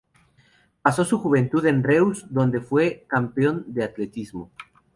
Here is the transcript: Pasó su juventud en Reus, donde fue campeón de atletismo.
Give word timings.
Pasó 0.81 1.05
su 1.05 1.19
juventud 1.19 1.63
en 1.67 1.83
Reus, 1.83 2.25
donde 2.27 2.59
fue 2.59 3.05
campeón 3.07 3.65
de 3.67 3.83
atletismo. 3.83 4.49